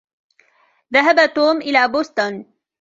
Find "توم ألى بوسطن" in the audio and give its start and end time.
1.33-2.45